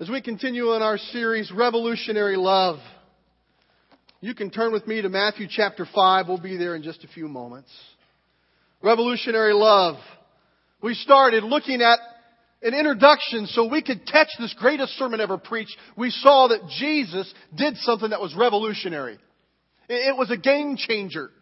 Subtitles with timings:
[0.00, 2.78] As we continue in our series, Revolutionary Love,
[4.20, 6.28] you can turn with me to Matthew chapter 5.
[6.28, 7.68] We'll be there in just a few moments.
[8.80, 9.96] Revolutionary Love.
[10.80, 11.98] We started looking at
[12.62, 15.76] an introduction so we could catch this greatest sermon ever preached.
[15.96, 19.18] We saw that Jesus did something that was revolutionary.
[19.88, 21.32] It was a game changer.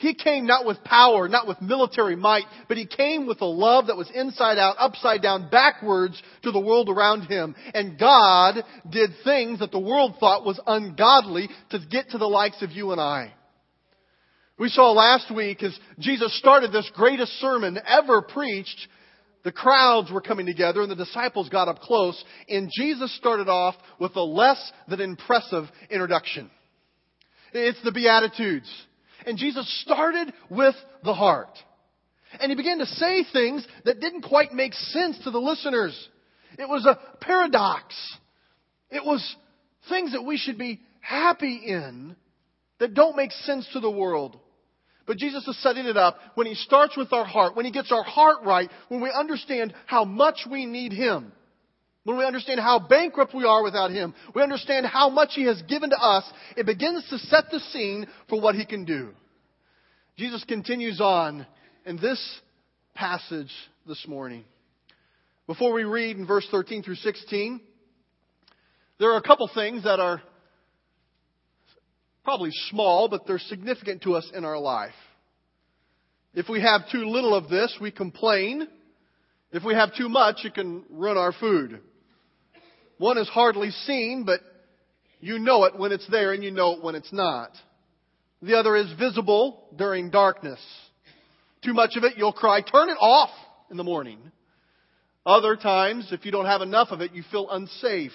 [0.00, 3.88] He came not with power, not with military might, but he came with a love
[3.88, 7.54] that was inside out, upside down, backwards to the world around him.
[7.74, 12.62] And God did things that the world thought was ungodly to get to the likes
[12.62, 13.34] of you and I.
[14.58, 18.88] We saw last week as Jesus started this greatest sermon ever preached,
[19.44, 23.74] the crowds were coming together and the disciples got up close, and Jesus started off
[23.98, 26.50] with a less than impressive introduction.
[27.52, 28.70] It's the Beatitudes.
[29.26, 30.74] And Jesus started with
[31.04, 31.56] the heart.
[32.38, 36.08] And he began to say things that didn't quite make sense to the listeners.
[36.58, 37.94] It was a paradox.
[38.90, 39.36] It was
[39.88, 42.14] things that we should be happy in
[42.78, 44.38] that don't make sense to the world.
[45.06, 47.90] But Jesus is setting it up when he starts with our heart, when he gets
[47.90, 51.32] our heart right, when we understand how much we need him.
[52.04, 55.60] When we understand how bankrupt we are without Him, we understand how much He has
[55.62, 56.24] given to us,
[56.56, 59.10] it begins to set the scene for what He can do.
[60.16, 61.46] Jesus continues on
[61.84, 62.20] in this
[62.94, 63.52] passage
[63.86, 64.44] this morning.
[65.46, 67.60] Before we read in verse 13 through 16,
[68.98, 70.22] there are a couple things that are
[72.24, 74.94] probably small, but they're significant to us in our life.
[76.34, 78.68] If we have too little of this, we complain.
[79.52, 81.80] If we have too much, it can ruin our food.
[83.00, 84.40] One is hardly seen, but
[85.20, 87.50] you know it when it's there and you know it when it's not.
[88.42, 90.60] The other is visible during darkness.
[91.64, 93.30] Too much of it, you'll cry, turn it off
[93.70, 94.18] in the morning.
[95.24, 98.12] Other times, if you don't have enough of it, you feel unsafe.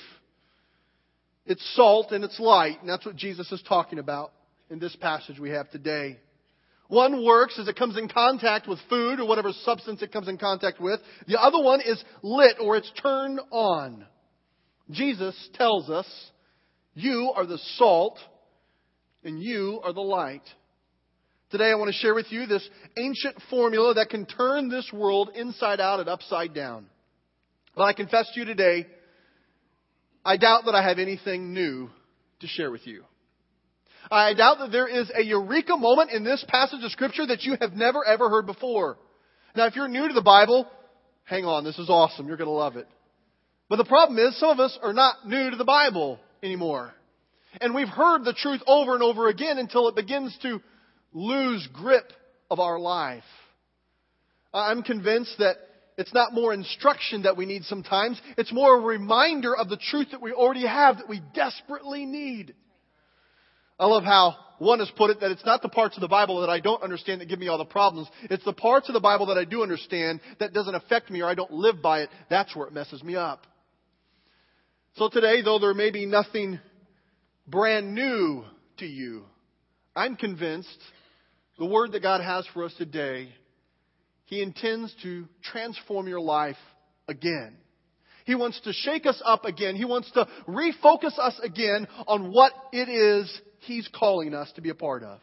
[1.47, 4.33] It's salt and it's light, and that's what Jesus is talking about
[4.70, 6.20] in this passage we have today.
[6.89, 10.37] One works as it comes in contact with food or whatever substance it comes in
[10.37, 10.99] contact with.
[11.27, 14.05] The other one is lit or it's turned on.
[14.92, 16.08] Jesus tells us,
[16.94, 18.20] You are the salt
[19.23, 20.44] and you are the light.
[21.52, 25.32] Today I want to share with you this ancient formula that can turn this world
[25.36, 26.88] inside out and upside down.
[27.76, 28.88] But I confess to you today,
[30.23, 31.90] I doubt that I have anything new
[32.40, 33.04] to share with you.
[34.12, 37.58] I doubt that there is a eureka moment in this passage of Scripture that you
[37.60, 38.98] have never ever heard before.
[39.56, 40.67] Now, if you're new to the Bible,
[41.23, 42.28] hang on, this is awesome.
[42.28, 42.88] You're going to love it.
[43.70, 46.93] But the problem is, some of us are not new to the Bible anymore.
[47.61, 50.61] And we've heard the truth over and over again until it begins to
[51.14, 52.11] lose grip
[52.52, 53.23] of our life.
[54.54, 55.58] I'm convinced that
[55.98, 58.21] it's not more instruction that we need sometimes.
[58.37, 62.54] It's more a reminder of the truth that we already have that we desperately need.
[63.80, 66.42] I love how one has put it that it's not the parts of the Bible
[66.42, 68.08] that I don't understand that give me all the problems.
[68.23, 71.27] It's the parts of the Bible that I do understand that doesn't affect me or
[71.27, 72.09] I don't live by it.
[72.30, 73.45] That's where it messes me up.
[74.95, 76.58] So today, though there may be nothing
[77.45, 78.45] brand new
[78.78, 79.23] to you,
[79.94, 80.78] I'm convinced
[81.60, 83.28] the word that God has for us today,
[84.23, 86.55] He intends to transform your life
[87.10, 87.58] again.
[88.23, 89.76] He wants to shake us up again.
[89.76, 94.70] He wants to refocus us again on what it is He's calling us to be
[94.70, 95.20] a part of.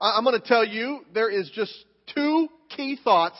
[0.00, 1.72] I'm going to tell you there is just
[2.14, 2.46] two
[2.76, 3.38] key thoughts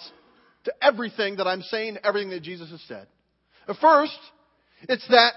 [0.65, 3.06] to everything that I'm saying, everything that Jesus has said.
[3.81, 4.19] First,
[4.88, 5.34] it's that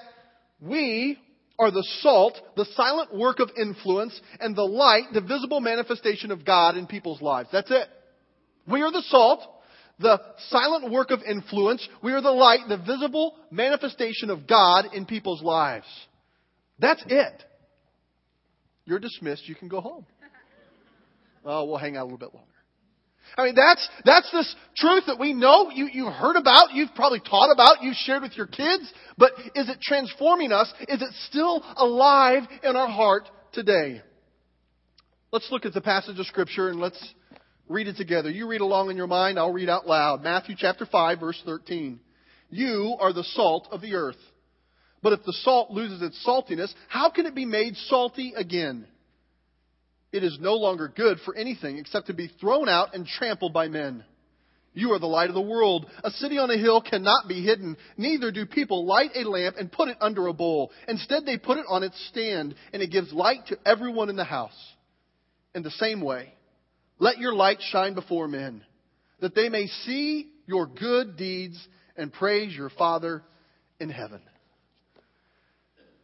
[0.61, 1.17] we
[1.57, 6.45] are the salt, the silent work of influence, and the light, the visible manifestation of
[6.45, 7.49] God in people's lives.
[7.51, 7.87] That's it.
[8.67, 9.41] We are the salt,
[9.99, 10.19] the
[10.49, 11.87] silent work of influence.
[12.03, 15.85] We are the light, the visible manifestation of God in people's lives.
[16.79, 17.43] That's it.
[18.85, 19.47] You're dismissed.
[19.47, 20.05] You can go home.
[21.45, 22.49] Oh, we'll hang out a little bit longer.
[23.37, 27.19] I mean, that's, that's this truth that we know, you, you've heard about, you've probably
[27.19, 30.71] taught about, you've shared with your kids, but is it transforming us?
[30.87, 34.01] Is it still alive in our heart today?
[35.31, 37.13] Let's look at the passage of Scripture and let's
[37.67, 38.29] read it together.
[38.29, 40.23] You read along in your mind, I'll read out loud.
[40.23, 41.99] Matthew chapter 5, verse 13.
[42.49, 44.15] You are the salt of the earth.
[45.01, 48.87] But if the salt loses its saltiness, how can it be made salty again?
[50.15, 53.67] It is no longer good for anything except to be thrown out and trampled by
[53.67, 54.05] men.
[54.73, 55.85] You are the light of the world.
[56.03, 57.75] A city on a hill cannot be hidden.
[57.97, 60.71] Neither do people light a lamp and put it under a bowl.
[60.87, 64.23] Instead, they put it on its stand, and it gives light to everyone in the
[64.23, 64.57] house.
[65.53, 66.33] In the same way,
[66.99, 68.63] let your light shine before men,
[69.19, 71.57] that they may see your good deeds
[71.97, 73.23] and praise your Father
[73.79, 74.21] in heaven.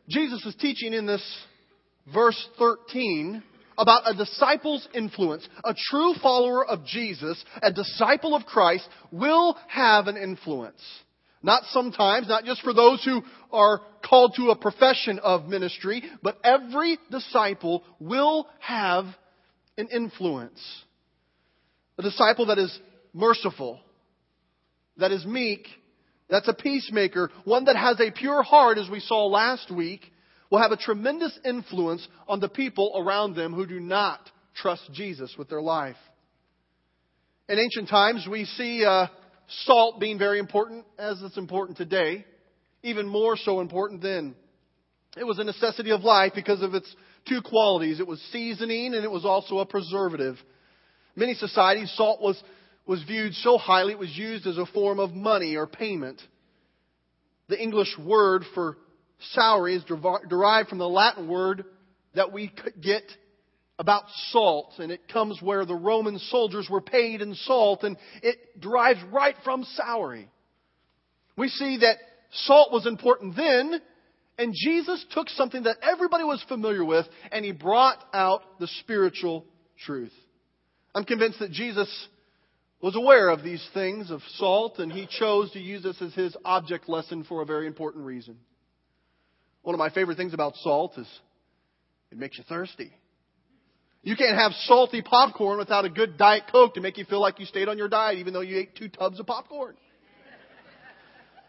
[0.10, 1.24] Jesus is teaching in this
[2.14, 3.44] verse 13
[3.78, 5.48] about a disciple's influence.
[5.64, 10.82] A true follower of Jesus, a disciple of Christ, will have an influence.
[11.44, 16.38] Not sometimes, not just for those who are called to a profession of ministry, but
[16.44, 19.06] every disciple will have
[19.78, 20.62] an influence.
[21.98, 22.78] A disciple that is
[23.14, 23.80] merciful,
[24.98, 25.68] that is meek,
[26.30, 30.02] that's a peacemaker, one that has a pure heart, as we saw last week,
[30.52, 34.20] will have a tremendous influence on the people around them who do not
[34.54, 35.96] trust Jesus with their life.
[37.48, 39.08] In ancient times, we see uh,
[39.64, 42.26] salt being very important, as it's important today,
[42.84, 44.36] even more so important then.
[45.18, 46.94] It was a necessity of life because of its
[47.28, 48.00] two qualities.
[48.00, 50.36] It was seasoning and it was also a preservative.
[51.16, 52.42] Many societies, salt was,
[52.86, 56.22] was viewed so highly it was used as a form of money or payment.
[57.50, 58.78] The English word for
[59.34, 61.66] salary is derived from the Latin word
[62.16, 62.52] that we
[62.82, 63.04] get
[63.80, 68.60] about salt, and it comes where the Roman soldiers were paid in salt, and it
[68.60, 70.30] derives right from salary.
[71.36, 71.98] We see that
[72.32, 73.82] salt was important then,
[74.38, 79.46] and Jesus took something that everybody was familiar with, and he brought out the spiritual
[79.86, 80.14] truth.
[80.94, 82.08] I'm convinced that Jesus
[82.82, 86.36] was aware of these things of salt, and he chose to use this as his
[86.46, 88.38] object lesson for a very important reason.
[89.64, 91.08] One of my favorite things about salt is
[92.12, 92.92] it makes you thirsty.
[94.04, 97.40] You can't have salty popcorn without a good Diet Coke to make you feel like
[97.40, 99.76] you stayed on your diet even though you ate two tubs of popcorn.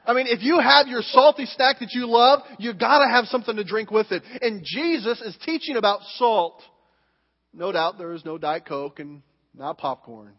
[0.05, 3.57] I mean, if you have your salty snack that you love, you gotta have something
[3.57, 4.23] to drink with it.
[4.43, 6.61] And Jesus is teaching about salt.
[7.55, 9.23] No doubt there is no Diet Coke and
[9.55, 10.33] not popcorn.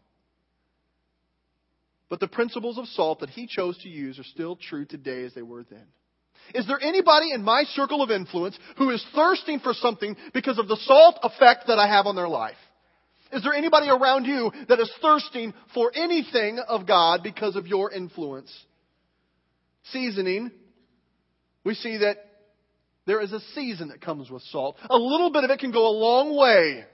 [2.10, 5.34] But the principles of salt that he chose to use are still true today as
[5.34, 5.88] they were then.
[6.54, 10.68] Is there anybody in my circle of influence who is thirsting for something because of
[10.68, 12.58] the salt effect that I have on their life?
[13.32, 17.92] Is there anybody around you that is thirsting for anything of God because of your
[17.92, 18.52] influence?
[19.92, 20.52] Seasoning,
[21.64, 22.18] we see that
[23.06, 24.78] there is a season that comes with salt.
[24.90, 26.86] A little bit of it can go a long way.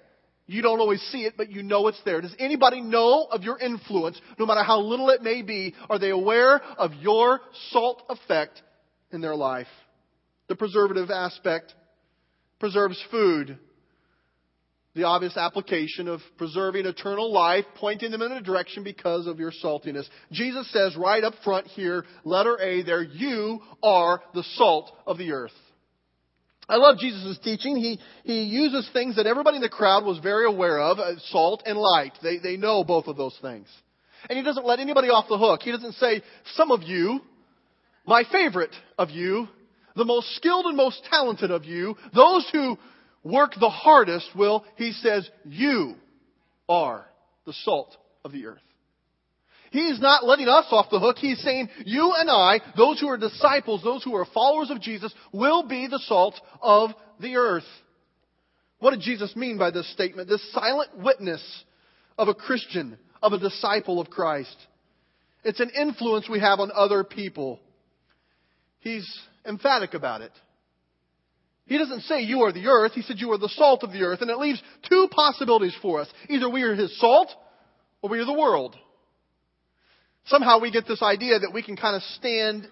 [0.47, 2.21] You don't always see it, but you know it's there.
[2.21, 5.75] Does anybody know of your influence, no matter how little it may be?
[5.89, 8.61] Are they aware of your salt effect
[9.11, 9.67] in their life.
[10.47, 11.73] The preservative aspect
[12.59, 13.57] preserves food.
[14.95, 19.51] The obvious application of preserving eternal life, pointing them in a direction because of your
[19.63, 20.05] saltiness.
[20.31, 25.31] Jesus says right up front here, letter A there, you are the salt of the
[25.31, 25.53] earth.
[26.67, 27.77] I love Jesus' teaching.
[27.77, 31.63] He, he uses things that everybody in the crowd was very aware of, uh, salt
[31.65, 32.13] and light.
[32.21, 33.67] They, they know both of those things.
[34.29, 35.61] And he doesn't let anybody off the hook.
[35.63, 36.21] He doesn't say,
[36.55, 37.21] some of you,
[38.09, 39.47] my favorite of you,
[39.95, 42.77] the most skilled and most talented of you, those who
[43.23, 45.93] work the hardest will, he says, you
[46.67, 47.05] are
[47.45, 47.95] the salt
[48.25, 48.59] of the earth.
[49.71, 51.17] He is not letting us off the hook.
[51.19, 55.13] He's saying, you and I, those who are disciples, those who are followers of Jesus,
[55.31, 56.89] will be the salt of
[57.19, 57.67] the earth.
[58.79, 60.27] What did Jesus mean by this statement?
[60.27, 61.43] This silent witness
[62.17, 64.55] of a Christian, of a disciple of Christ.
[65.43, 67.59] It's an influence we have on other people
[68.79, 69.07] he's
[69.45, 70.31] emphatic about it.
[71.65, 72.93] He doesn't say you are the earth.
[72.93, 74.21] He said you are the salt of the earth.
[74.21, 76.07] And it leaves two possibilities for us.
[76.27, 77.29] Either we are his salt
[78.01, 78.75] or we are the world.
[80.25, 82.67] Somehow we get this idea that we can kind of stand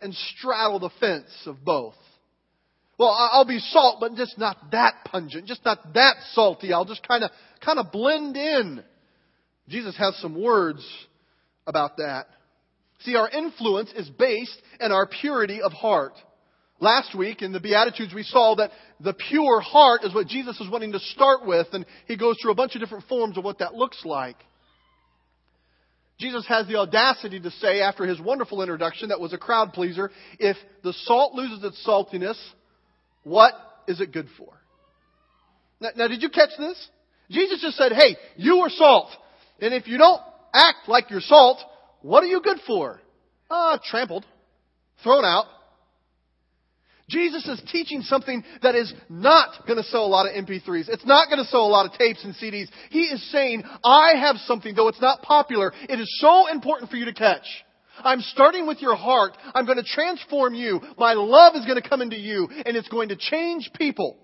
[0.00, 1.96] and straddle the fence of both.
[2.98, 6.72] Well, I'll be salt, but just not that pungent, just not that salty.
[6.72, 7.30] I'll just kind of,
[7.64, 8.82] kind of blend in.
[9.68, 10.84] Jesus has some words
[11.66, 12.26] about that.
[13.00, 16.14] See, our influence is based in our purity of heart.
[16.80, 20.70] Last week in the Beatitudes, we saw that the pure heart is what Jesus is
[20.70, 23.58] wanting to start with, and he goes through a bunch of different forms of what
[23.58, 24.36] that looks like.
[26.20, 30.10] Jesus has the audacity to say, after his wonderful introduction that was a crowd pleaser,
[30.40, 32.36] if the salt loses its saltiness,
[33.22, 33.54] what
[33.86, 34.52] is it good for?
[35.80, 36.88] Now, now did you catch this?
[37.30, 39.10] Jesus just said, hey, you are salt.
[39.60, 40.20] And if you don't
[40.52, 41.58] act like you're salt,
[42.02, 43.00] what are you good for?
[43.50, 44.24] Ah, uh, trampled,
[45.02, 45.46] thrown out.
[47.08, 50.90] Jesus is teaching something that is not going to sell a lot of MP3s.
[50.90, 52.68] It's not going to sell a lot of tapes and CDs.
[52.90, 56.98] He is saying, I have something, though it's not popular, it is so important for
[56.98, 57.46] you to catch.
[58.04, 59.36] I'm starting with your heart.
[59.54, 60.80] I'm going to transform you.
[60.98, 64.18] My love is going to come into you, and it's going to change people.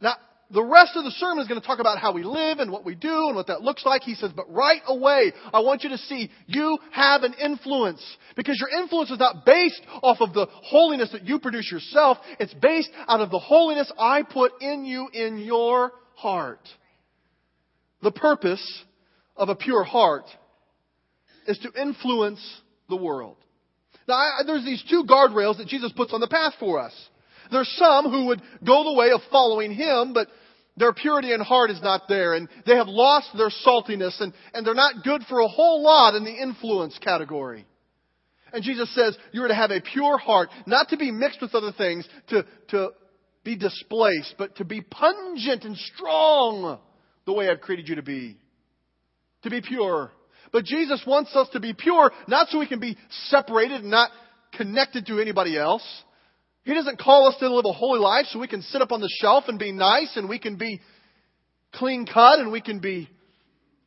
[0.00, 0.14] Now,
[0.52, 2.84] the rest of the sermon is going to talk about how we live and what
[2.84, 4.02] we do and what that looks like.
[4.02, 8.02] He says, but right away, I want you to see you have an influence.
[8.36, 12.18] Because your influence is not based off of the holiness that you produce yourself.
[12.38, 16.68] It's based out of the holiness I put in you in your heart.
[18.02, 18.84] The purpose
[19.36, 20.24] of a pure heart
[21.46, 22.40] is to influence
[22.88, 23.36] the world.
[24.06, 26.92] Now, I, there's these two guardrails that Jesus puts on the path for us.
[27.50, 30.28] There's some who would go the way of following Him, but
[30.76, 34.66] their purity in heart is not there, and they have lost their saltiness, and, and
[34.66, 37.66] they're not good for a whole lot in the influence category.
[38.52, 41.72] And Jesus says you're to have a pure heart, not to be mixed with other
[41.72, 42.90] things, to, to
[43.44, 46.78] be displaced, but to be pungent and strong
[47.26, 48.38] the way I've created you to be.
[49.42, 50.10] To be pure.
[50.52, 52.96] But Jesus wants us to be pure, not so we can be
[53.28, 54.10] separated and not
[54.52, 55.84] connected to anybody else.
[56.64, 59.00] He doesn't call us to live a holy life so we can sit up on
[59.00, 60.80] the shelf and be nice and we can be
[61.72, 63.08] clean cut and we can be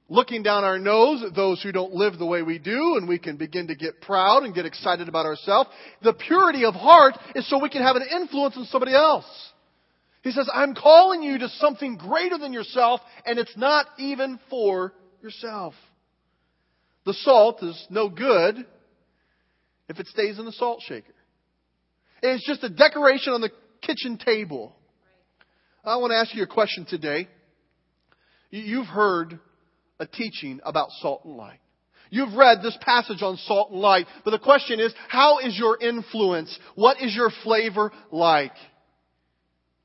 [0.09, 3.17] looking down our nose at those who don't live the way we do and we
[3.17, 5.69] can begin to get proud and get excited about ourselves.
[6.03, 9.25] The purity of heart is so we can have an influence on somebody else.
[10.21, 14.93] He says, I'm calling you to something greater than yourself and it's not even for
[15.21, 15.73] yourself.
[17.05, 18.65] The salt is no good
[19.87, 21.13] if it stays in the salt shaker.
[22.33, 23.51] It's just a decoration on the
[23.81, 24.75] kitchen table.
[25.83, 27.27] I want to ask you a question today.
[28.49, 29.39] You've heard
[29.99, 31.59] a teaching about salt and light.
[32.09, 35.77] You've read this passage on salt and light, but the question is, how is your
[35.79, 36.57] influence?
[36.73, 38.53] What is your flavor like?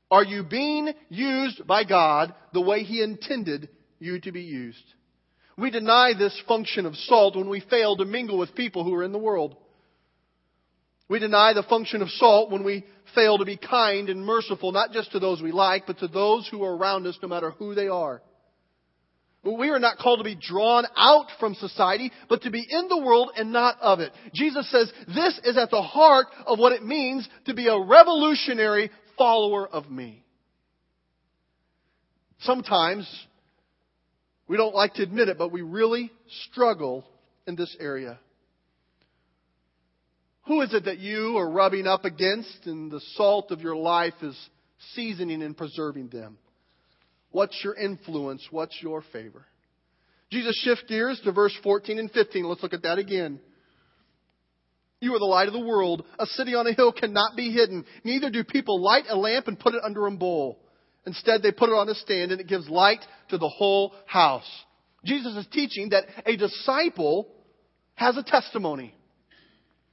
[0.09, 3.69] Are you being used by God the way He intended
[3.99, 4.83] you to be used?
[5.57, 9.03] We deny this function of salt when we fail to mingle with people who are
[9.03, 9.55] in the world.
[11.11, 14.93] We deny the function of salt when we fail to be kind and merciful, not
[14.93, 17.75] just to those we like, but to those who are around us, no matter who
[17.75, 18.21] they are.
[19.43, 22.87] But we are not called to be drawn out from society, but to be in
[22.87, 24.13] the world and not of it.
[24.33, 28.89] Jesus says this is at the heart of what it means to be a revolutionary
[29.17, 30.23] follower of me.
[32.39, 33.05] Sometimes
[34.47, 36.09] we don't like to admit it, but we really
[36.45, 37.03] struggle
[37.47, 38.17] in this area.
[40.47, 44.13] Who is it that you are rubbing up against and the salt of your life
[44.21, 44.37] is
[44.93, 46.37] seasoning and preserving them?
[47.31, 48.45] What's your influence?
[48.51, 49.45] What's your favor?
[50.31, 52.45] Jesus shifts gears to verse 14 and 15.
[52.45, 53.39] Let's look at that again.
[54.99, 56.05] You are the light of the world.
[56.19, 57.85] A city on a hill cannot be hidden.
[58.03, 60.59] Neither do people light a lamp and put it under a bowl.
[61.05, 64.49] Instead, they put it on a stand and it gives light to the whole house.
[65.03, 67.27] Jesus is teaching that a disciple
[67.95, 68.93] has a testimony.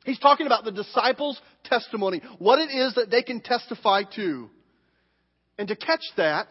[0.04, 4.48] He's talking about the disciples' testimony, what it is that they can testify to.
[5.58, 6.48] And to catch that,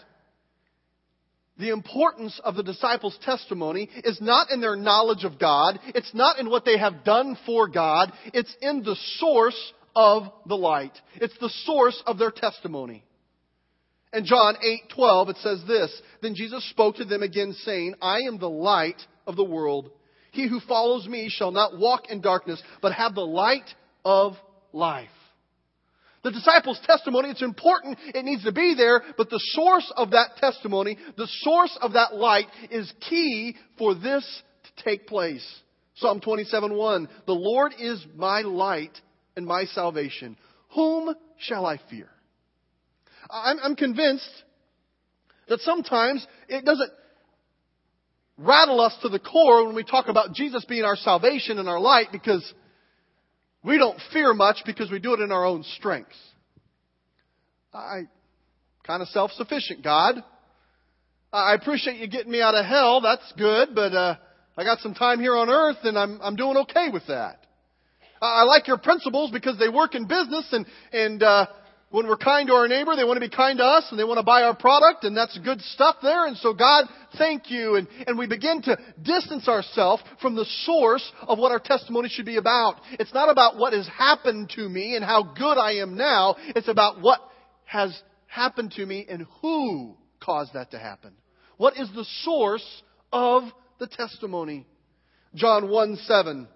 [1.57, 6.39] the importance of the disciples' testimony is not in their knowledge of God, it's not
[6.39, 10.95] in what they have done for God, it's in the source of the light.
[11.15, 13.03] It's the source of their testimony.
[14.13, 18.37] In John 8:12 it says this, then Jesus spoke to them again saying, I am
[18.37, 19.89] the light of the world.
[20.37, 23.67] He who follows me shall not walk in darkness, but have the light
[24.05, 24.33] of
[24.71, 25.09] life.
[26.23, 30.37] The disciples' testimony, it's important, it needs to be there, but the source of that
[30.37, 34.23] testimony, the source of that light is key for this
[34.65, 35.43] to take place.
[35.95, 38.95] Psalm 27 1 The Lord is my light
[39.35, 40.37] and my salvation.
[40.75, 42.09] Whom shall I fear?
[43.27, 44.29] I'm, I'm convinced
[45.47, 46.91] that sometimes it doesn't
[48.37, 51.79] rattle us to the core when we talk about Jesus being our salvation and our
[51.79, 52.53] light because
[53.63, 56.17] we don't fear much because we do it in our own strengths.
[57.73, 58.03] I
[58.85, 60.23] kind of self-sufficient, God.
[61.33, 63.01] I appreciate you getting me out of hell.
[63.01, 64.15] That's good, but uh,
[64.55, 67.39] I got some time here on earth, and I'm I'm doing okay with that.
[68.21, 71.45] I like your principles because they work in business, and and uh,
[71.89, 74.03] when we're kind to our neighbor, they want to be kind to us and they
[74.03, 76.25] want to buy our product and that's good stuff there.
[76.25, 76.85] And so God,
[77.17, 77.75] thank you.
[77.75, 82.25] And, and we begin to distance ourselves from the source of what our testimony should
[82.25, 82.81] be about.
[82.93, 86.35] It's not about what has happened to me and how good I am now.
[86.55, 87.21] It's about what
[87.63, 91.13] has happened to me and who caused that to happen.
[91.55, 93.43] What is the source of
[93.79, 94.67] the testimony?
[95.35, 96.47] John 1 7.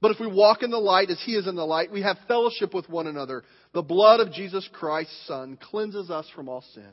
[0.00, 2.18] But if we walk in the light as He is in the light, we have
[2.28, 3.42] fellowship with one another.
[3.72, 6.90] The blood of Jesus Christ's Son cleanses us from all sin.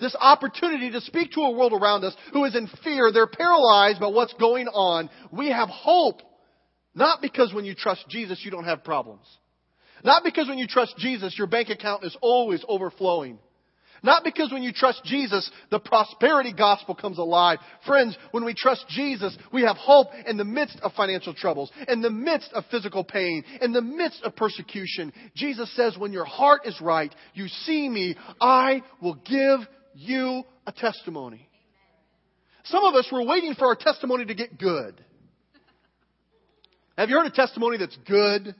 [0.00, 4.00] This opportunity to speak to a world around us who is in fear, they're paralyzed
[4.00, 5.08] by what's going on.
[5.30, 6.22] We have hope.
[6.94, 9.26] Not because when you trust Jesus, you don't have problems.
[10.04, 13.38] Not because when you trust Jesus, your bank account is always overflowing.
[14.02, 17.58] Not because when you trust Jesus, the prosperity gospel comes alive.
[17.86, 22.02] Friends, when we trust Jesus, we have hope in the midst of financial troubles, in
[22.02, 25.12] the midst of physical pain, in the midst of persecution.
[25.36, 29.60] Jesus says, when your heart is right, you see me, I will give
[29.94, 31.48] you a testimony.
[32.64, 35.02] Some of us were waiting for our testimony to get good.
[36.98, 38.54] Have you heard a testimony that's good?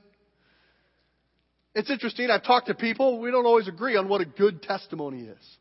[1.74, 2.30] It's interesting.
[2.30, 3.20] I've talked to people.
[3.20, 5.56] We don't always agree on what a good testimony is.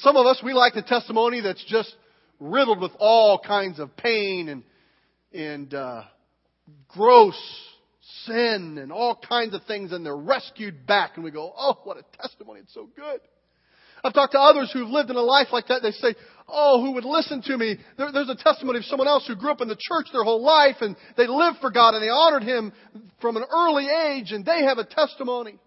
[0.00, 1.92] Some of us, we like the testimony that's just
[2.38, 4.62] riddled with all kinds of pain and,
[5.32, 6.04] and uh,
[6.88, 7.36] gross
[8.26, 11.96] sin and all kinds of things, and they're rescued back, and we go, oh, what
[11.96, 12.60] a testimony.
[12.60, 13.20] It's so good.
[14.02, 15.82] I've talked to others who've lived in a life like that.
[15.82, 16.14] They say,
[16.52, 17.76] Oh, who would listen to me?
[17.96, 20.42] There, there's a testimony of someone else who grew up in the church their whole
[20.42, 22.72] life and they lived for God and they honored Him
[23.20, 25.58] from an early age and they have a testimony.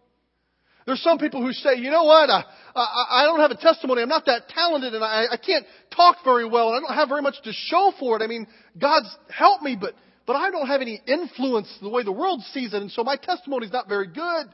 [0.85, 2.43] There's some people who say, you know what, I,
[2.75, 4.01] I, I don't have a testimony.
[4.01, 7.09] I'm not that talented and I, I can't talk very well and I don't have
[7.09, 8.21] very much to show for it.
[8.21, 8.47] I mean,
[8.77, 9.93] God's helped me, but,
[10.25, 13.15] but I don't have any influence the way the world sees it and so my
[13.15, 14.47] testimony's not very good.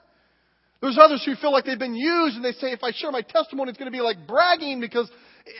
[0.82, 3.22] There's others who feel like they've been used and they say, if I share my
[3.22, 5.10] testimony, it's going to be like bragging because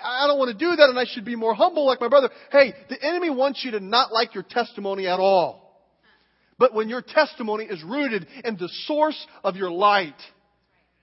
[0.04, 2.30] I don't want to do that and I should be more humble like my brother.
[2.52, 5.70] Hey, the enemy wants you to not like your testimony at all.
[6.58, 10.20] But when your testimony is rooted in the source of your light,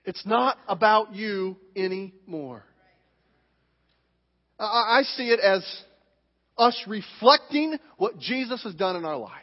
[0.05, 2.63] it's not about you anymore.
[4.59, 5.63] I see it as
[6.57, 9.33] us reflecting what Jesus has done in our life.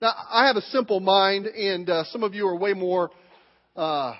[0.00, 3.10] Now, I have a simple mind, and uh, some of you are way more
[3.76, 4.14] uh,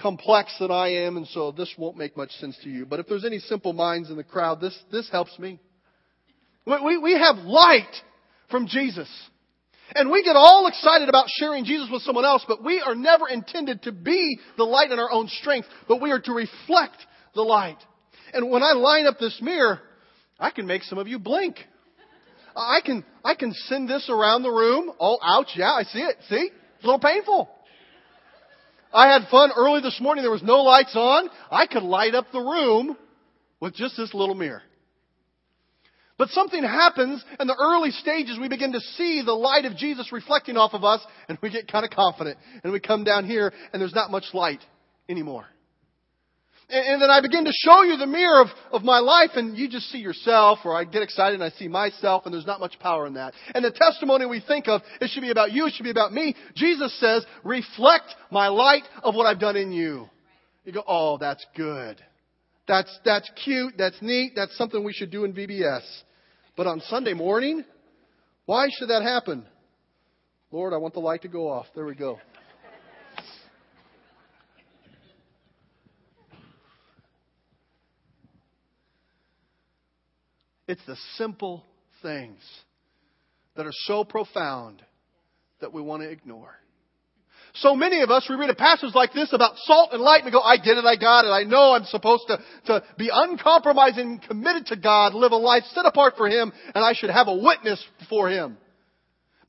[0.00, 2.86] complex than I am, and so this won't make much sense to you.
[2.86, 5.60] But if there's any simple minds in the crowd, this, this helps me.
[6.66, 7.94] We, we have light
[8.50, 9.08] from Jesus.
[9.94, 13.28] And we get all excited about sharing Jesus with someone else, but we are never
[13.28, 16.96] intended to be the light in our own strength, but we are to reflect
[17.34, 17.78] the light.
[18.32, 19.80] And when I line up this mirror,
[20.38, 21.56] I can make some of you blink.
[22.56, 24.92] I can, I can send this around the room.
[24.98, 25.48] Oh, ouch.
[25.56, 26.16] Yeah, I see it.
[26.28, 26.50] See?
[26.76, 27.48] It's a little painful.
[28.92, 30.22] I had fun early this morning.
[30.22, 31.28] There was no lights on.
[31.50, 32.96] I could light up the room
[33.60, 34.62] with just this little mirror.
[36.18, 38.38] But something happens in the early stages.
[38.40, 41.70] We begin to see the light of Jesus reflecting off of us, and we get
[41.70, 42.38] kind of confident.
[42.62, 44.60] And we come down here, and there's not much light
[45.08, 45.46] anymore.
[46.74, 49.68] And, then I begin to show you the mirror of, of my life and you
[49.68, 52.78] just see yourself or I get excited and I see myself and there's not much
[52.78, 53.34] power in that.
[53.54, 56.14] And the testimony we think of, it should be about you, it should be about
[56.14, 56.34] me.
[56.54, 60.08] Jesus says, reflect my light of what I've done in you.
[60.64, 62.00] You go, oh, that's good.
[62.66, 63.74] That's, that's cute.
[63.76, 64.32] That's neat.
[64.34, 65.82] That's something we should do in VBS.
[66.56, 67.64] But on Sunday morning,
[68.46, 69.44] why should that happen?
[70.50, 71.66] Lord, I want the light to go off.
[71.74, 72.18] There we go.
[80.68, 81.64] It's the simple
[82.02, 82.38] things
[83.56, 84.82] that are so profound
[85.60, 86.54] that we want to ignore.
[87.54, 90.26] So many of us, we read a passage like this about salt and light and
[90.26, 93.10] we go, I get it, I got it, I know I'm supposed to, to be
[93.12, 97.28] uncompromising, committed to God, live a life set apart for Him, and I should have
[97.28, 98.56] a witness for Him.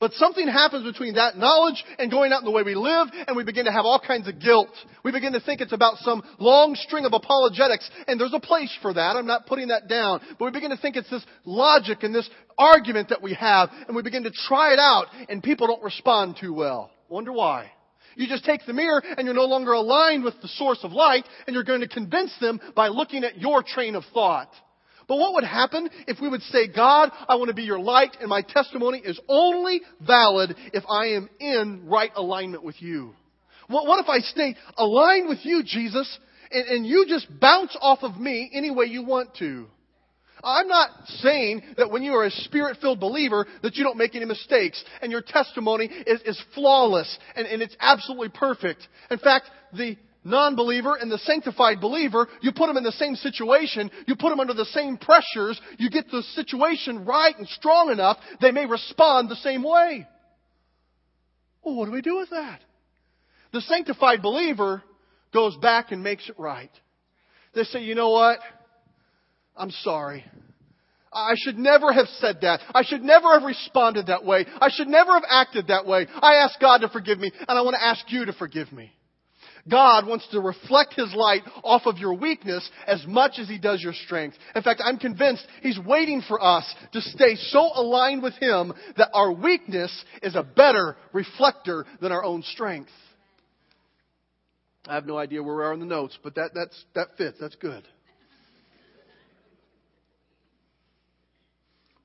[0.04, 3.34] But something happens between that knowledge and going out in the way we live, and
[3.34, 4.68] we begin to have all kinds of guilt.
[5.02, 8.70] We begin to think it's about some long string of apologetics, and there's a place
[8.82, 9.16] for that.
[9.16, 10.20] I'm not putting that down.
[10.38, 13.96] But we begin to think it's this logic and this argument that we have, and
[13.96, 16.90] we begin to try it out, and people don't respond too well.
[17.08, 17.72] Wonder why?
[18.14, 21.24] You just take the mirror and you're no longer aligned with the source of light,
[21.46, 24.50] and you're going to convince them by looking at your train of thought.
[25.06, 28.16] But what would happen if we would say, God, I want to be your light
[28.20, 33.14] and my testimony is only valid if I am in right alignment with you?
[33.68, 36.18] What, what if I stay aligned with you, Jesus,
[36.50, 39.66] and, and you just bounce off of me any way you want to?
[40.42, 44.14] I'm not saying that when you are a spirit filled believer that you don't make
[44.14, 48.86] any mistakes and your testimony is, is flawless and, and it's absolutely perfect.
[49.10, 53.90] In fact, the non-believer and the sanctified believer, you put them in the same situation,
[54.06, 58.18] you put them under the same pressures, you get the situation right and strong enough,
[58.40, 60.06] they may respond the same way.
[61.62, 62.60] Well, what do we do with that?
[63.52, 64.82] The sanctified believer
[65.32, 66.70] goes back and makes it right.
[67.54, 68.40] They say, you know what?
[69.56, 70.24] I'm sorry.
[71.12, 72.60] I should never have said that.
[72.74, 74.46] I should never have responded that way.
[74.60, 76.08] I should never have acted that way.
[76.20, 78.92] I ask God to forgive me, and I want to ask you to forgive me.
[79.68, 83.82] God wants to reflect His light off of your weakness as much as He does
[83.82, 84.36] your strength.
[84.54, 89.10] In fact, I'm convinced He's waiting for us to stay so aligned with Him that
[89.14, 92.90] our weakness is a better reflector than our own strength.
[94.86, 97.38] I have no idea where we are in the notes, but that, that's, that fits.
[97.40, 97.84] That's good.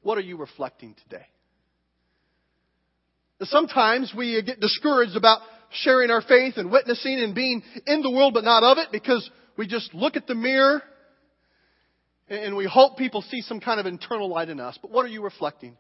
[0.01, 1.25] What are you reflecting today?
[3.41, 5.41] Sometimes we get discouraged about
[5.71, 9.29] sharing our faith and witnessing and being in the world but not of it because
[9.57, 10.81] we just look at the mirror
[12.29, 14.77] and we hope people see some kind of internal light in us.
[14.81, 15.75] But what are you reflecting?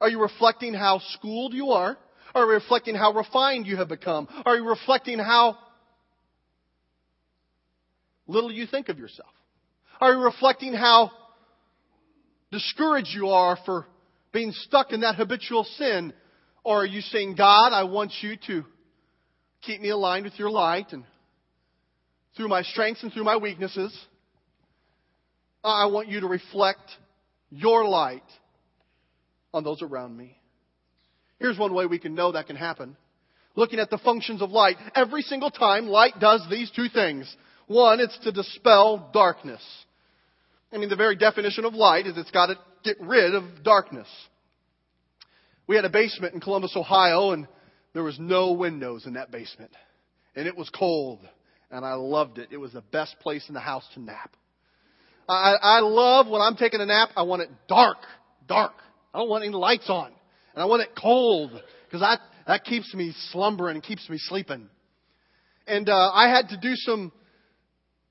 [0.00, 1.96] Are you reflecting how schooled you are?
[2.34, 4.28] Are you reflecting how refined you have become?
[4.44, 5.56] Are you reflecting how
[8.26, 9.30] little you think of yourself?
[10.00, 11.10] Are you reflecting how
[12.52, 13.86] discouraged you are for
[14.32, 16.12] being stuck in that habitual sin?
[16.62, 18.64] Or are you saying, God, I want you to
[19.66, 21.04] keep me aligned with your light and
[22.36, 23.96] through my strengths and through my weaknesses,
[25.64, 26.88] I want you to reflect
[27.50, 28.22] your light
[29.52, 30.38] on those around me.
[31.40, 32.96] Here's one way we can know that can happen.
[33.56, 34.76] Looking at the functions of light.
[34.94, 37.34] Every single time, light does these two things.
[37.66, 39.62] One, it's to dispel darkness.
[40.72, 44.08] I mean, the very definition of light is it's got to get rid of darkness.
[45.66, 47.48] We had a basement in Columbus, Ohio, and
[47.96, 49.70] there was no windows in that basement.
[50.34, 51.20] And it was cold,
[51.70, 52.48] and I loved it.
[52.50, 54.36] It was the best place in the house to nap.
[55.26, 57.96] I, I love when I'm taking a nap, I want it dark,
[58.46, 58.74] dark.
[59.14, 60.08] I don't want any lights on.
[60.54, 61.52] And I want it cold,
[61.86, 64.68] because that, that keeps me slumbering and keeps me sleeping.
[65.66, 67.12] And uh, I had to do some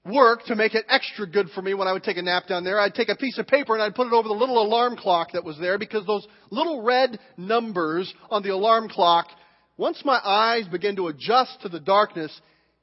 [0.04, 2.64] work to make it extra good for me when I would take a nap down
[2.64, 2.80] there.
[2.80, 5.34] I'd take a piece of paper and I'd put it over the little alarm clock
[5.34, 9.28] that was there because those little red numbers on the alarm clock,
[9.78, 12.32] once my eyes began to adjust to the darkness,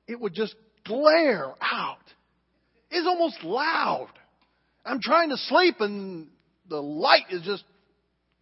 [0.06, 1.98] it would just glare out.
[2.90, 4.10] It's almost loud.
[4.84, 6.28] I'm trying to sleep and
[6.68, 7.64] the light is just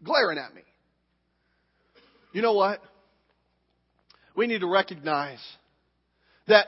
[0.02, 0.62] glaring at me.
[2.32, 2.80] You know what?
[4.34, 5.40] We need to recognize
[6.48, 6.66] that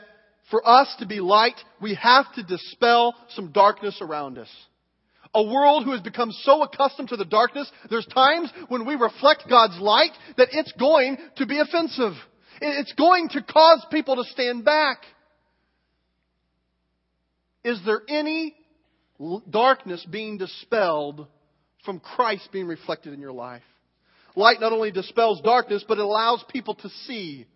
[0.50, 4.48] for us to be light, we have to dispel some darkness around us.
[5.34, 9.44] A world who has become so accustomed to the darkness, there's times when we reflect
[9.48, 12.12] God's light that it's going to be offensive.
[12.60, 14.98] It's going to cause people to stand back.
[17.64, 18.54] Is there any
[19.48, 21.26] darkness being dispelled
[21.84, 23.62] from Christ being reflected in your life?
[24.34, 27.46] Light not only dispels darkness, but it allows people to see.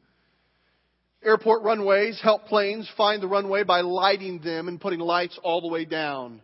[1.24, 5.68] Airport runways help planes find the runway by lighting them and putting lights all the
[5.68, 6.40] way down.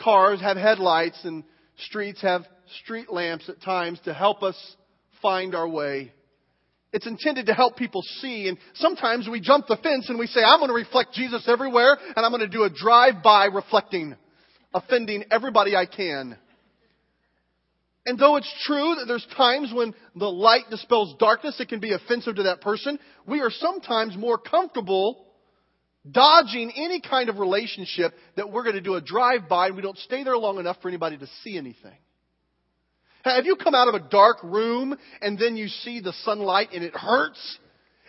[0.00, 1.44] Cars have headlights and
[1.86, 2.42] streets have
[2.80, 4.56] street lamps at times to help us
[5.22, 6.12] find our way.
[6.92, 8.46] It's intended to help people see.
[8.48, 11.96] And sometimes we jump the fence and we say, I'm going to reflect Jesus everywhere
[12.16, 14.14] and I'm going to do a drive-by reflecting,
[14.72, 16.36] offending everybody I can.
[18.06, 21.94] And though it's true that there's times when the light dispels darkness, it can be
[21.94, 25.23] offensive to that person, we are sometimes more comfortable
[26.10, 29.98] dodging any kind of relationship that we're going to do a drive-by and we don't
[29.98, 31.96] stay there long enough for anybody to see anything.
[33.24, 36.84] Have you come out of a dark room and then you see the sunlight and
[36.84, 37.58] it hurts?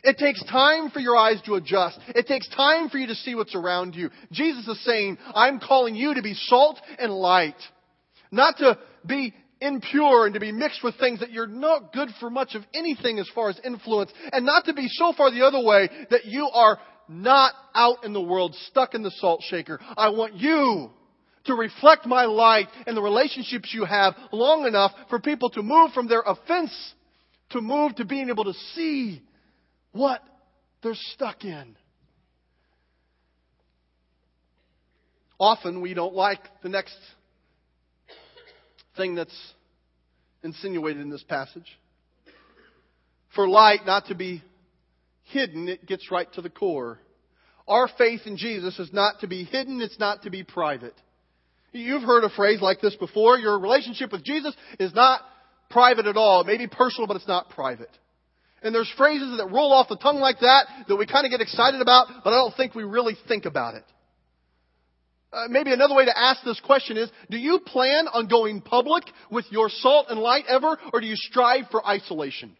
[0.04, 2.00] It takes time for your eyes to adjust.
[2.10, 4.10] It takes time for you to see what's around you.
[4.32, 7.56] Jesus is saying, I'm calling you to be salt and light.
[8.30, 12.30] Not to be impure and to be mixed with things that you're not good for
[12.30, 15.64] much of anything as far as influence, and not to be so far the other
[15.64, 19.80] way that you are not out in the world, stuck in the salt shaker.
[19.98, 20.90] I want you
[21.46, 25.92] to reflect my light and the relationships you have long enough for people to move
[25.92, 26.72] from their offense
[27.52, 29.22] to move to being able to see
[29.92, 30.22] what
[30.82, 31.76] they're stuck in.
[35.40, 36.98] Often we don't like the next
[38.96, 39.54] thing that's
[40.44, 41.78] insinuated in this passage.
[43.36, 44.42] For light not to be
[45.26, 47.00] hidden, it gets right to the core.
[47.68, 50.96] Our faith in Jesus is not to be hidden, it's not to be private.
[51.72, 53.38] You've heard a phrase like this before.
[53.38, 55.22] Your relationship with Jesus is not
[55.70, 56.42] private at all.
[56.42, 57.90] It may be personal, but it's not private.
[58.62, 61.42] And there's phrases that roll off the tongue like that that we kind of get
[61.42, 63.84] excited about, but I don't think we really think about it.
[65.34, 69.04] Uh, maybe another way to ask this question is, do you plan on going public
[69.30, 72.56] with your salt and light ever, or do you strive for isolation?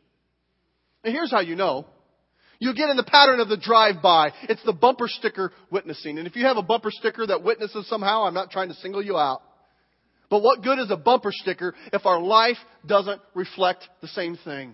[1.04, 1.86] And here's how you know.
[2.66, 4.32] You get in the pattern of the drive-by.
[4.50, 6.18] It's the bumper sticker witnessing.
[6.18, 9.04] And if you have a bumper sticker that witnesses somehow, I'm not trying to single
[9.04, 9.44] you out.
[10.32, 14.74] But what good is a bumper sticker if our life doesn't reflect the same thing?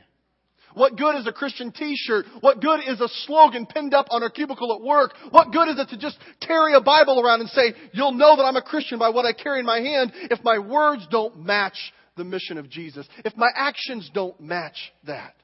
[0.73, 2.27] What good is a Christian t-shirt?
[2.39, 5.13] What good is a slogan pinned up on our cubicle at work?
[5.32, 8.43] What good is it to just carry a Bible around and say, you'll know that
[8.43, 11.91] I'm a Christian by what I carry in my hand if my words don't match
[12.15, 13.06] the mission of Jesus?
[13.25, 15.36] If my actions don't match that?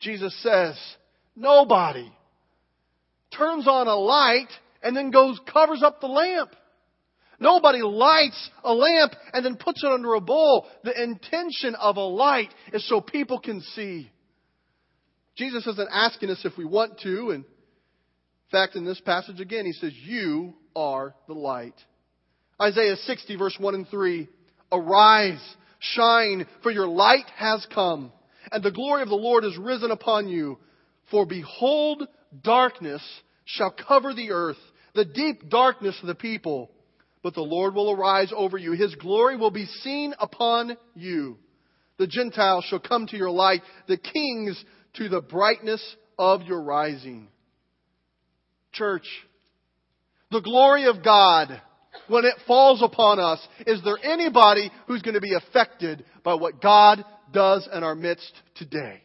[0.00, 0.78] Jesus says,
[1.40, 2.10] nobody
[3.36, 4.48] turns on a light
[4.82, 6.50] and then goes covers up the lamp.
[7.38, 10.66] Nobody lights a lamp and then puts it under a bowl.
[10.84, 14.10] The intention of a light is so people can see.
[15.36, 17.30] Jesus isn't asking us if we want to.
[17.30, 21.74] And in fact, in this passage again, he says, You are the light.
[22.60, 24.28] Isaiah 60, verse 1 and 3.
[24.70, 28.12] Arise, shine, for your light has come,
[28.52, 30.58] and the glory of the Lord is risen upon you.
[31.10, 32.06] For behold,
[32.42, 33.02] darkness
[33.44, 34.58] shall cover the earth,
[34.94, 36.70] the deep darkness of the people.
[37.22, 38.72] But the Lord will arise over you.
[38.72, 41.36] His glory will be seen upon you.
[41.98, 44.62] The Gentiles shall come to your light, the kings
[44.94, 45.84] to the brightness
[46.18, 47.28] of your rising.
[48.72, 49.06] Church,
[50.30, 51.60] the glory of God,
[52.08, 56.62] when it falls upon us, is there anybody who's going to be affected by what
[56.62, 59.02] God does in our midst today?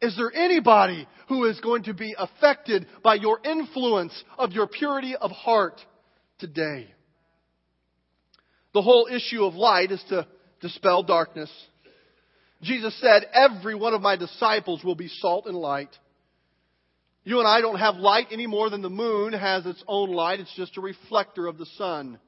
[0.00, 5.16] Is there anybody who is going to be affected by your influence of your purity
[5.16, 5.80] of heart
[6.38, 6.88] today?
[8.74, 10.26] The whole issue of light is to
[10.60, 11.50] dispel darkness.
[12.62, 15.90] Jesus said, Every one of my disciples will be salt and light.
[17.24, 20.40] You and I don't have light any more than the moon has its own light.
[20.40, 22.18] It's just a reflector of the sun.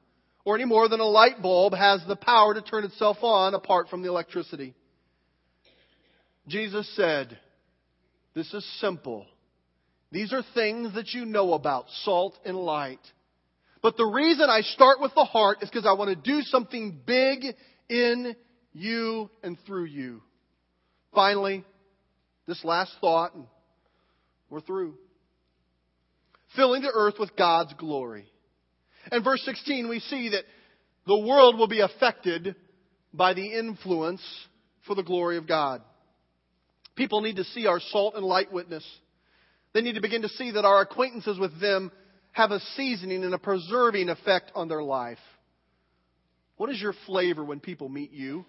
[0.43, 3.87] Or any more than a light bulb has the power to turn itself on apart
[3.89, 4.73] from the electricity.
[6.47, 7.37] Jesus said,
[8.33, 9.25] this is simple.
[10.11, 12.99] These are things that you know about salt and light.
[13.81, 16.99] But the reason I start with the heart is because I want to do something
[17.05, 17.43] big
[17.89, 18.35] in
[18.73, 20.21] you and through you.
[21.13, 21.63] Finally,
[22.47, 23.45] this last thought, and
[24.49, 24.95] we're through.
[26.55, 28.25] Filling the earth with God's glory.
[29.11, 30.43] In verse 16, we see that
[31.07, 32.55] the world will be affected
[33.13, 34.21] by the influence
[34.85, 35.81] for the glory of God.
[36.99, 38.85] People need to see our salt and light witness.
[39.73, 41.93] They need to begin to see that our acquaintances with them
[42.33, 45.17] have a seasoning and a preserving effect on their life.
[46.57, 48.43] What is your flavor when people meet you?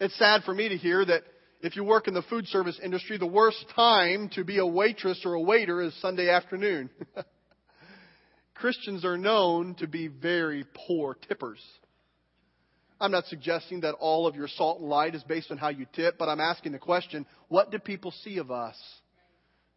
[0.00, 1.22] It's sad for me to hear that
[1.60, 5.22] if you work in the food service industry, the worst time to be a waitress
[5.24, 6.90] or a waiter is Sunday afternoon.
[8.56, 11.60] Christians are known to be very poor tippers.
[13.02, 15.86] I'm not suggesting that all of your salt and light is based on how you
[15.92, 18.76] tip, but I'm asking the question what do people see of us?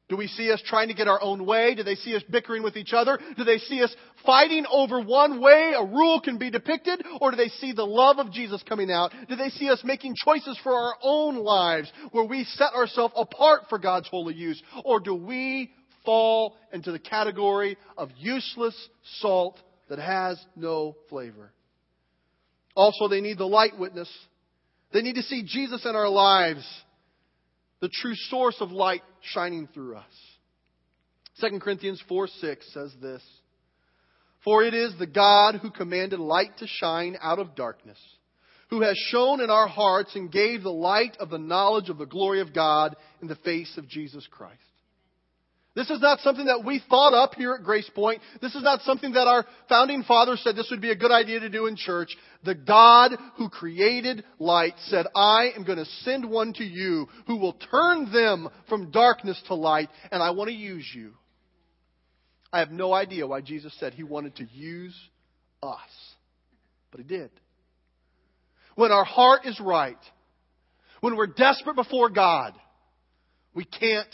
[0.07, 1.73] Do we see us trying to get our own way?
[1.73, 3.17] Do they see us bickering with each other?
[3.35, 7.03] Do they see us fighting over one way a rule can be depicted?
[7.19, 9.11] Or do they see the love of Jesus coming out?
[9.27, 13.61] Do they see us making choices for our own lives where we set ourselves apart
[13.67, 14.61] for God's holy use?
[14.83, 15.71] Or do we
[16.05, 18.75] fall into the category of useless
[19.21, 19.59] salt
[19.89, 21.51] that has no flavor?
[22.75, 24.09] Also, they need the light witness.
[24.93, 26.65] They need to see Jesus in our lives,
[27.79, 30.03] the true source of light shining through us.
[31.41, 33.21] 2 Corinthians 4 6 says this
[34.43, 37.99] For it is the God who commanded light to shine out of darkness,
[38.69, 42.05] who has shone in our hearts and gave the light of the knowledge of the
[42.05, 44.59] glory of God in the face of Jesus Christ.
[45.75, 48.21] This is not something that we thought up here at Grace Point.
[48.41, 51.41] This is not something that our founding fathers said this would be a good idea
[51.41, 52.15] to do in church.
[52.45, 57.35] The God who created light said, I am going to send one to you who
[57.35, 61.11] will turn them from darkness to light, and I want to use you.
[62.53, 64.95] I have no idea why Jesus said he wanted to use
[65.61, 65.79] us,
[66.89, 67.31] but he did.
[68.75, 69.97] When our heart is right,
[71.01, 72.53] when we're desperate before God,
[73.53, 74.07] we can't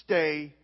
[0.00, 0.54] stay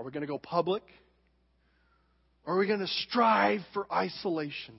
[0.00, 0.82] Are we going to go public?
[2.46, 4.74] Are we going to strive for isolation?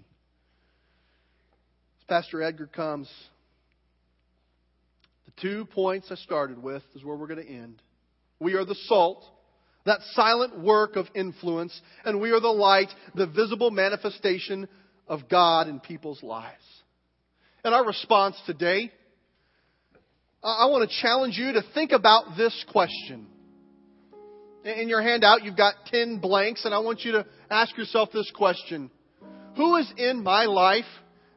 [2.00, 3.08] As Pastor Edgar comes,
[5.26, 7.84] the two points I started with is where we're going to end.
[8.40, 9.24] We are the salt,
[9.86, 14.68] that silent work of influence, and we are the light, the visible manifestation
[15.08, 16.64] of God in people's lives.
[17.64, 18.92] And our response today
[20.44, 23.28] I want to challenge you to think about this question.
[24.64, 28.32] In your handout, you've got 10 blanks, and I want you to ask yourself this
[28.36, 28.92] question
[29.56, 30.86] Who is in my life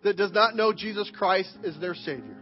[0.03, 2.37] that does not know Jesus Christ as their Savior?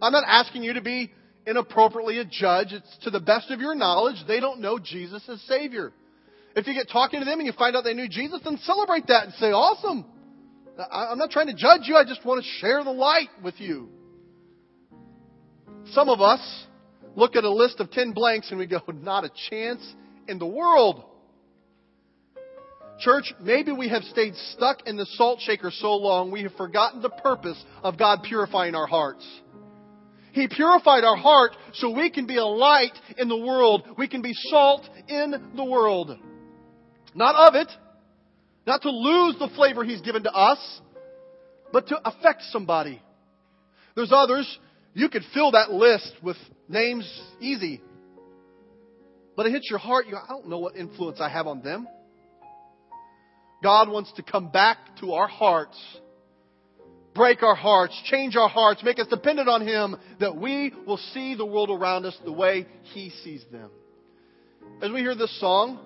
[0.00, 1.12] I'm not asking you to be
[1.46, 2.68] inappropriately a judge.
[2.72, 5.92] It's to the best of your knowledge, they don't know Jesus as Savior.
[6.56, 9.06] If you get talking to them and you find out they knew Jesus, then celebrate
[9.08, 10.06] that and say, Awesome.
[10.90, 13.90] I'm not trying to judge you, I just want to share the light with you.
[15.92, 16.40] Some of us
[17.16, 19.82] look at a list of 10 blanks and we go, not a chance
[20.28, 21.04] in the world.
[23.00, 27.02] Church, maybe we have stayed stuck in the salt shaker so long we have forgotten
[27.02, 29.26] the purpose of God purifying our hearts.
[30.32, 33.86] He purified our heart so we can be a light in the world.
[33.98, 36.16] We can be salt in the world.
[37.14, 37.68] Not of it,
[38.66, 40.80] not to lose the flavor He's given to us,
[41.72, 43.02] but to affect somebody.
[43.94, 44.58] There's others,
[44.94, 46.36] you could fill that list with
[46.68, 47.08] names
[47.40, 47.80] easy.
[49.36, 51.86] But it hits your heart, you I don't know what influence I have on them.
[53.62, 55.78] God wants to come back to our hearts
[57.14, 61.34] break our hearts, change our hearts, make us dependent on Him, that we will see
[61.34, 63.70] the world around us the way He sees them.
[64.80, 65.78] As we hear this song,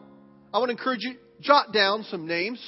[0.53, 2.61] I want to encourage you, jot down some names.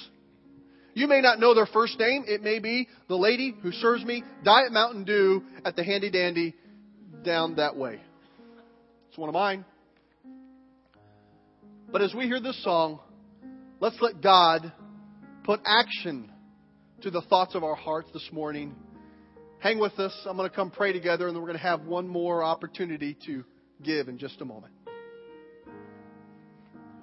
[0.98, 2.24] You may not know their first name.
[2.26, 6.56] It may be the lady who serves me Diet Mountain Dew at the Handy Dandy
[7.24, 8.00] down that way.
[9.08, 9.64] It's one of mine.
[11.92, 12.98] But as we hear this song,
[13.78, 14.72] let's let God
[15.44, 16.32] put action
[17.02, 18.74] to the thoughts of our hearts this morning.
[19.60, 20.12] Hang with us.
[20.26, 23.16] I'm going to come pray together, and then we're going to have one more opportunity
[23.26, 23.44] to
[23.84, 24.72] give in just a moment.